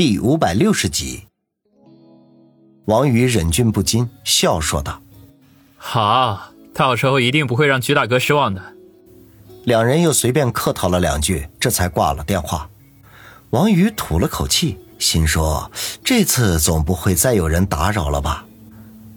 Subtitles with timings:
[0.00, 1.24] 第五百六十集，
[2.86, 4.98] 王宇忍俊不禁，笑说道
[5.76, 8.62] ：“好，到时候一定不会让曲大哥失望的。”
[9.64, 12.66] 两人又随便客套了两句，这才挂了电话。
[13.50, 15.70] 王宇吐了口气，心说
[16.02, 18.46] ：“这次总不会再有人打扰了吧？”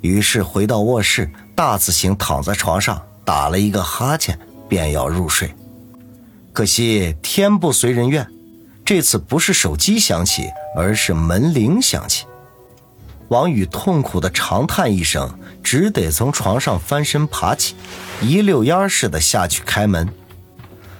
[0.00, 5.54] 于是回到卧室，大字型躺在床上，打了一个哈欠，便要入睡。
[6.54, 8.26] 可惜天不随人愿。
[8.90, 12.26] 这次不是手机响起，而是门铃响起。
[13.28, 15.32] 王宇痛苦的长叹一声，
[15.62, 17.76] 只得从床上翻身爬起，
[18.20, 20.12] 一溜烟似的下去开门。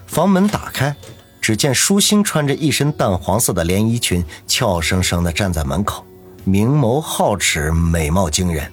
[0.06, 0.94] 房门打开，
[1.40, 6.06] 只见舒心穿着一身淡黄色的连衣裙，俏生生的站在门口，
[6.44, 8.70] 明眸皓齿，美貌惊人。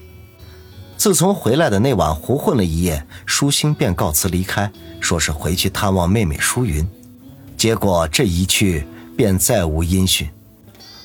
[0.96, 4.72] 自从回来的那晚胡混了一夜，舒心便告辞离开，
[5.02, 6.88] 说是回去探望妹妹舒云。
[7.58, 8.86] 结果这一去。
[9.18, 10.30] 便再无音讯，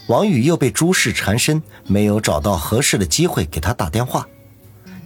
[0.06, 4.28] 王宇又被诸事缠身，没有找到合适的机会给他打电话。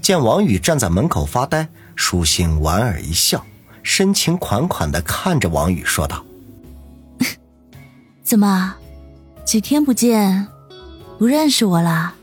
[0.03, 3.47] 见王宇站在门口发呆，舒心莞尔一笑，
[3.83, 6.25] 深情款款的看着王宇说道
[8.23, 8.75] ：“怎么，
[9.45, 10.49] 几天不见，
[11.19, 12.15] 不认识我了？”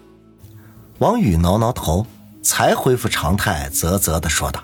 [0.99, 2.05] 王宇挠挠头，
[2.41, 4.63] 才恢复常态，啧啧的说道：“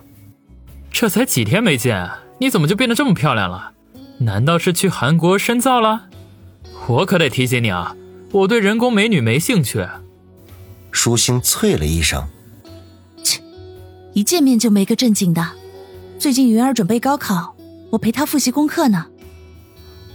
[0.92, 2.09] 这才几天没见，
[2.40, 3.72] 你怎么就变得这么漂亮了？
[4.20, 6.08] 难道是去韩国深造了？”
[6.90, 7.95] 我可得提醒你啊，
[8.32, 9.88] 我对人工美女没兴趣。
[10.92, 12.28] 舒心啐了一声
[13.23, 13.40] ：“切，
[14.14, 15.52] 一见面就没个正经的。
[16.18, 17.56] 最近云儿准备高考，
[17.92, 19.06] 我陪她复习功课呢。”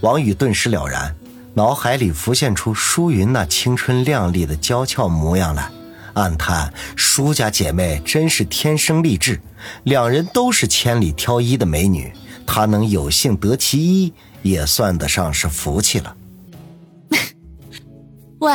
[0.03, 1.15] 王宇顿时了然，
[1.53, 5.71] 脑海里浮现出舒云那青春靓丽的娇俏模样来，
[6.15, 9.39] 暗叹舒家姐妹真是天生丽质，
[9.83, 12.11] 两人都是千里挑一的美女，
[12.45, 16.17] 她能有幸得其一，也算得上是福气了。
[18.39, 18.53] 喂，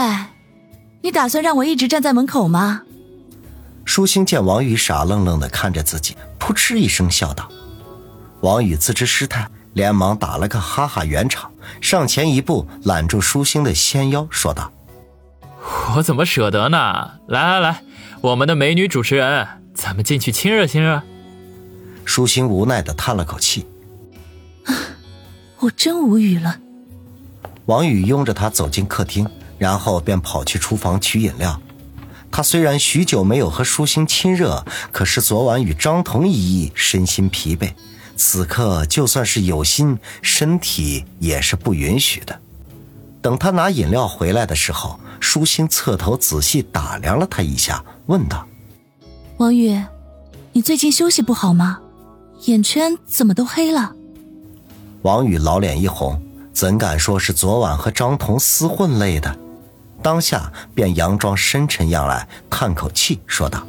[1.03, 2.83] 你打算让我一直站在门口吗？
[3.85, 7.51] 舒心见王宇傻愣愣的看着自己，扑哧一声笑道。
[8.41, 11.51] 王宇自知失态，连忙打了个哈哈圆场，
[11.81, 14.71] 上前一步揽住舒心的纤腰，说道
[15.97, 17.11] ：“我怎么舍得呢？
[17.27, 17.83] 来来来，
[18.21, 21.03] 我们的美女主持人，咱们进去亲热亲热。”
[22.05, 23.67] 舒心无奈的叹了口气
[25.59, 26.59] ：“我真无语了。”
[27.67, 29.29] 王宇拥着她走进客厅。
[29.61, 31.61] 然后便跑去厨房取饮料。
[32.33, 37.71] 他虽然许久没有和舒心亲热，可是昨晚与张彤一役，身心疲惫。
[38.17, 42.41] 此刻就算是有心，身体也是不允许的。
[43.21, 48.47] 等他拿饮料回来的时候，舒心侧头仔细打量了他一下，问道
[49.37, 49.79] ：“王宇，
[50.53, 51.81] 你最近休息不好吗？
[52.47, 53.93] 眼圈怎么都黑了？”
[55.03, 56.23] 王宇老脸一红，
[56.53, 59.37] 怎敢说是昨晚和张彤厮混累的？
[60.03, 63.67] 当下便佯装深沉样来，叹口气说道：“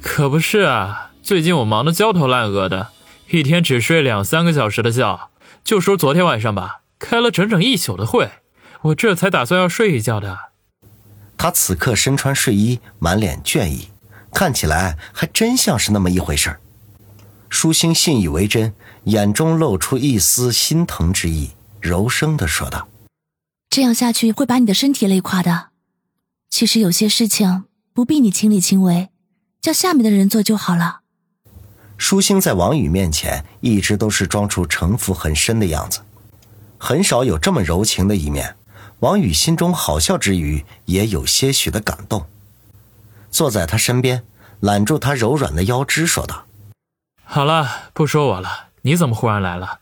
[0.00, 2.88] 可不是啊，最近我忙得焦头烂额的，
[3.30, 5.30] 一天只睡两三个小时的觉。
[5.62, 8.30] 就说昨天晚上吧，开了整整一宿的会，
[8.82, 10.38] 我这才打算要睡一觉的。”
[11.36, 13.88] 他此刻身穿睡衣，满脸倦意，
[14.32, 16.60] 看起来还真像是那么一回事儿。
[17.50, 18.74] 舒心信以为真，
[19.04, 21.50] 眼中露出一丝心疼之意，
[21.80, 22.88] 柔声的说道。
[23.74, 25.70] 这样下去会把你的身体累垮的。
[26.48, 29.08] 其实有些事情不必你亲力亲为，
[29.60, 31.00] 叫下面的人做就好了。
[31.98, 36.02] 舒心在王宇面前一直都是装出城府很深的样子，
[36.78, 38.54] 很少有这么柔情的一面。
[39.00, 42.24] 王宇心中好笑之余，也有些许的感动。
[43.32, 44.22] 坐在他身边，
[44.60, 46.46] 揽住他柔软的腰肢，说道
[47.26, 48.68] ：“好了，不说我了。
[48.82, 49.80] 你怎么忽然来了？”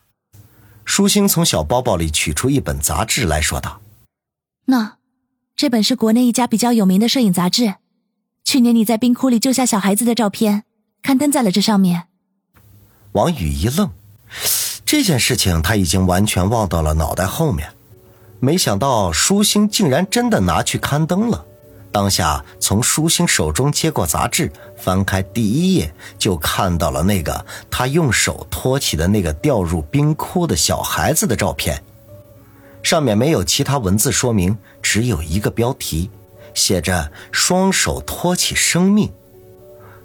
[0.83, 3.81] 舒心从小包包里取出一本杂志来说道。
[4.65, 4.97] 那，
[5.55, 7.75] 这本是国内一家比较有名的摄影杂志，
[8.45, 10.63] 去年你在冰窟里救下小孩子的照片
[11.01, 12.03] 刊登在了这上面。
[13.11, 13.91] 王宇一愣，
[14.85, 17.73] 这件事情他已经完全忘到了脑袋后面，
[18.39, 21.45] 没想到舒心竟然真的拿去刊登了。
[21.91, 31.83] 当下从舒心手中接过杂志，翻开第一页，就看到了那个他用手托起的那个掉入冰窟的小孩子的照片。
[32.83, 36.11] 上面没有其他文字说明，只有一个标题，
[36.53, 39.09] 写着“双手托起生命”，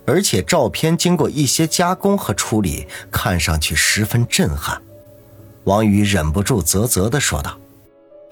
[0.07, 4.81] 而且照片经过一些加工和处理，看上去十分震撼。
[5.65, 7.59] 王宇忍不住啧啧的说道：“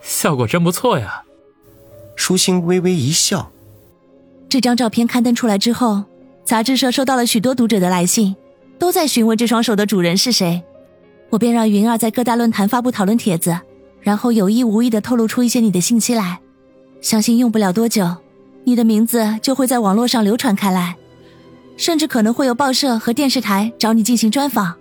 [0.00, 1.24] 效果真不错呀。”
[2.16, 3.50] 舒心微微一笑。
[4.48, 6.04] 这张照片刊登出来之后，
[6.44, 8.34] 杂志社收到了许多读者的来信，
[8.78, 10.62] 都在询问这双手的主人是谁，
[11.30, 13.58] 我便让云儿在各大论坛发布讨论帖子。
[14.06, 16.38] 然后有意无意的透露出一些你的信息来，
[17.00, 18.08] 相信用不了多久，
[18.62, 20.94] 你的名字就会在网络上流传开来，
[21.76, 24.76] 甚至可能会有报社和电视台找你进行专访。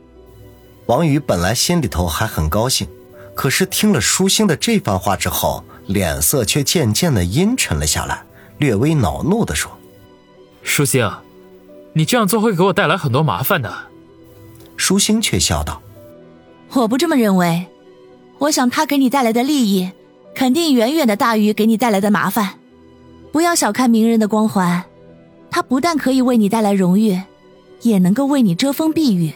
[0.86, 2.88] 王宇本来心里头还很高兴，
[3.34, 8.22] 可是听了舒心的这番话之后，脸色却渐渐的阴沉了下来，
[8.60, 9.72] 略微恼怒的说
[10.62, 11.04] ：“舒心，
[11.94, 13.74] 你这样做会给我带来很多麻烦的。”
[14.78, 15.82] 舒心却笑道
[16.74, 17.66] ：“我不这么认为，
[18.40, 19.90] 我想他给你带来的利益。”
[20.36, 22.56] 肯定远远的大于给你带来的麻烦，
[23.32, 24.84] 不要小看名人的光环，
[25.50, 27.18] 他不但可以为你带来荣誉，
[27.84, 29.32] 也能够为你遮风避雨。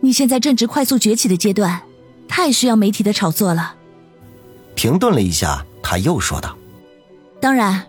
[0.00, 1.80] 你现在正值快速崛起的阶段，
[2.28, 3.74] 太需要媒体的炒作了。
[4.76, 6.54] 停顿了一下，他又说道
[7.40, 7.86] ：“当然，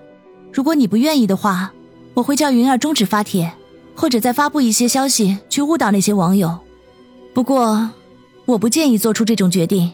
[0.54, 1.74] 如果你不愿意的话，
[2.14, 3.52] 我会叫云儿终止发帖，
[3.96, 6.58] 或者再发布一些消息去误导那些网友。
[7.34, 7.90] 不过，
[8.46, 9.92] 我不建议做出这种决定。”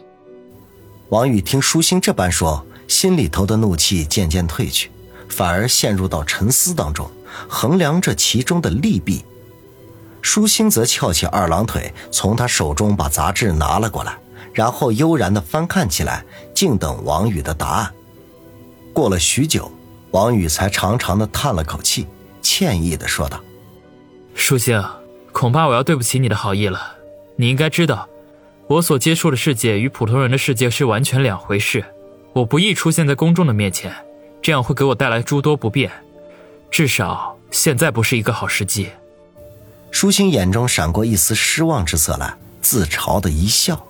[1.10, 4.90] 王宇听舒心这般说，心里头的怒气渐渐退去，
[5.28, 7.08] 反而陷入到沉思当中，
[7.48, 9.24] 衡量这其中的利弊。
[10.20, 14.18] 舒心则翘起二郎腿，从他手中把杂志拿了过来，
[14.52, 17.92] 然后悠然地翻看起来，静等王宇的答案。
[18.92, 19.70] 过了许久，
[20.10, 22.08] 王宇才长长的叹了口气，
[22.42, 23.40] 歉意地说道
[24.34, 24.82] ：“舒心，
[25.30, 26.96] 恐怕我要对不起你的好意了。
[27.36, 28.08] 你应该知道。”
[28.68, 31.84] 我所接触的世界与普通人的世界是完全两回事，
[32.32, 33.94] 我不易出现在公众的面前，
[34.42, 35.90] 这样会给我带来诸多不便，
[36.68, 38.88] 至少现在不是一个好时机。
[39.92, 43.86] 舒心眼中闪过一丝失望之色来，自嘲的一笑：“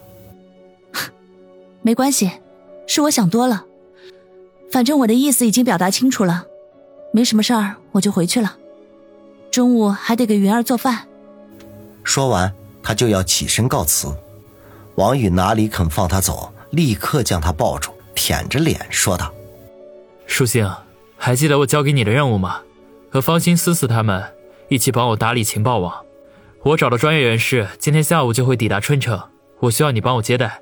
[1.80, 2.30] 没关系，
[2.86, 3.64] 是我想多了，
[4.70, 6.44] 反正我的意思已经表达清楚了，
[7.12, 8.58] 没什么事儿，我就回去了。
[9.50, 11.08] 中午还得给云儿做饭。”
[12.04, 14.14] 说完，他就要起身告辞。
[14.96, 19.32] 王宇哪里肯放他走，立刻将他抱住，舔着脸说道
[20.26, 20.66] ：“舒心，
[21.16, 22.60] 还记得我交给你的任务吗？
[23.10, 24.24] 和方心思思他们
[24.68, 25.94] 一起帮我打理情报网。
[26.62, 29.22] 我找的专业人士今天下午就会抵达春城，
[29.60, 30.60] 我需要你帮我接待。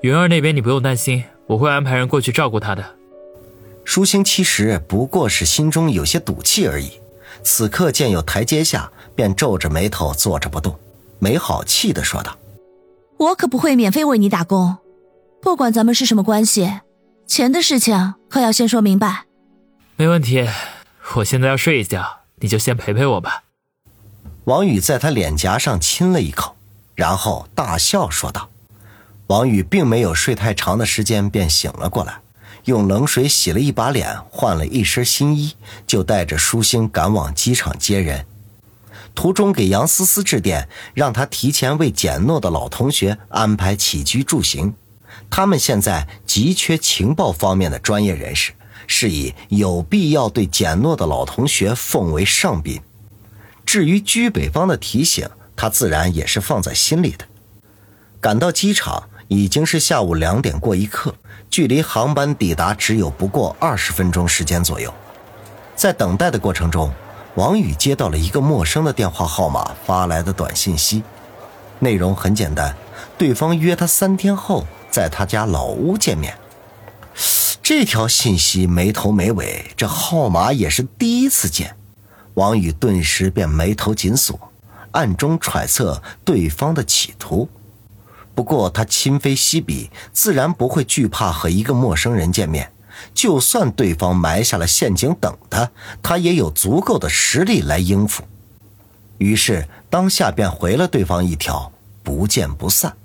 [0.00, 2.96] 云儿那边你不用担心，我会安排人过去照顾她的。”
[3.84, 6.92] 舒心其实不过是心中有些赌气而已，
[7.42, 10.74] 此刻见有台阶下，便皱着眉头坐着不动，
[11.18, 12.36] 没好气的说道。
[13.18, 14.76] 我可不会免费为你打工，
[15.40, 16.80] 不管咱们是什么关系，
[17.26, 19.24] 钱的事情可要先说明白。
[19.96, 20.46] 没问题，
[21.16, 23.44] 我现在要睡一觉，你就先陪陪我吧。
[24.44, 26.54] 王宇在他脸颊上亲了一口，
[26.94, 28.50] 然后大笑说道
[29.28, 32.20] ：“王宇并没有睡太长的时间，便醒了过来，
[32.66, 38.26] 用冷水洗了一把脸，换了一身新衣，就带着舒心赶往机场接人。”
[39.16, 44.74] 途中给杨思思致电，让他提前为简诺的老同学安排起居住行。
[45.30, 48.52] 他们现在急缺情报方面的专业人士，
[48.86, 52.80] 是以有必要对简诺的老同学奉为上宾。
[53.64, 57.24] 至于居北方的提醒，他自然也是放在心里的。
[58.20, 61.14] 赶到机场已经是下午两点过一刻，
[61.50, 64.92] 距离航班抵达只有不过二十分钟时间左右。
[65.74, 66.92] 在等待的过程中。
[67.36, 71.02] 王宇接到了一个陌生的电话号码发来的短信息，
[71.80, 72.74] 内容很简单，
[73.18, 76.34] 对方约他三天后在他家老屋见面。
[77.62, 81.76] 这条信息没头没尾，这号码也是第一次见，
[82.34, 84.38] 王宇顿时便眉头紧锁，
[84.92, 87.50] 暗中揣测对方的企图。
[88.34, 92.72] 不过他今非昔比，自然不会惧怕和一个陌生人见面。
[93.14, 95.70] 就算对方埋下了陷阱等他，
[96.02, 98.22] 他也有足够的实力来应付。
[99.18, 101.72] 于是当下便回了对方一条
[102.04, 102.96] “不见不散”。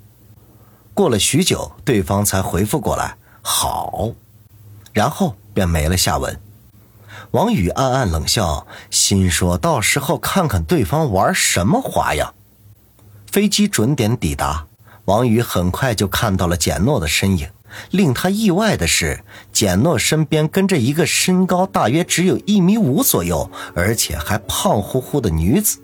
[0.94, 4.10] 过了许久，对方才回复过来“好”，
[4.92, 6.38] 然后便没了下文。
[7.30, 12.34] 王宇暗暗冷笑，心说到时候看看对方玩什么花样。
[13.30, 14.66] 飞机准点抵达，
[15.06, 17.48] 王宇很快就看到了简诺的身影。
[17.90, 19.20] 令他意外的是，
[19.52, 25.78] 简诺身边跟着一个身高大约只有一米五左右，而且还胖乎乎的女子。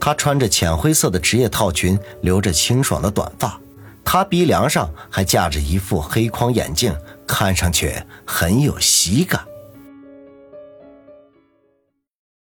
[0.00, 3.58] 她穿着浅灰色的职业套裙，留着清爽的短发，
[4.04, 6.94] 她鼻梁上还架着一副黑框眼镜，
[7.26, 7.94] 看上去
[8.26, 9.40] 很有喜感。